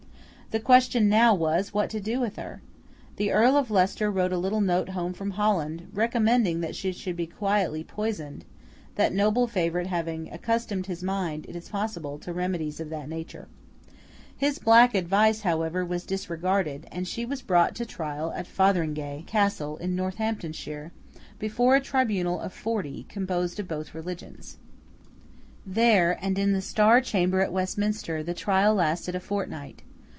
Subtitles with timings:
[0.53, 2.61] The question now was, what to do with her?
[3.15, 7.15] The Earl of Leicester wrote a little note home from Holland, recommending that she should
[7.15, 8.43] be quietly poisoned;
[8.95, 13.47] that noble favourite having accustomed his mind, it is possible, to remedies of that nature.
[14.35, 19.77] His black advice, however, was disregarded, and she was brought to trial at Fotheringay Castle
[19.77, 20.91] in Northamptonshire,
[21.39, 24.57] before a tribunal of forty, composed of both religions.
[25.65, 29.83] There, and in the Star Chamber at Westminster, the trial lasted a fortnight.